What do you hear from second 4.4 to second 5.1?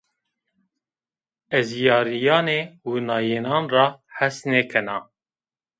nêkena.